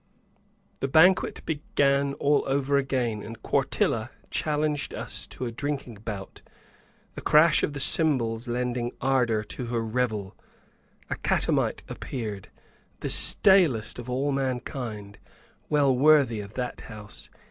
[0.79, 6.41] The banquet began all over again, and Quartilla challenged us to a drinking bout,
[7.13, 10.35] the crash of the cymbals lending ardor to her revel.
[11.11, 12.49] A catamite appeared,
[13.01, 15.19] the stalest of all mankind,
[15.69, 17.29] well worthy of that house.